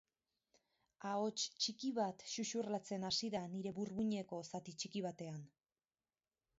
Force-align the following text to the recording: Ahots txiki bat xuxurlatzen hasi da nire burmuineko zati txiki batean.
Ahots 1.09 1.43
txiki 1.65 1.91
bat 1.99 2.25
xuxurlatzen 2.33 3.07
hasi 3.11 3.31
da 3.37 3.45
nire 3.55 3.77
burmuineko 3.79 4.43
zati 4.53 4.79
txiki 4.83 5.09
batean. 5.09 5.49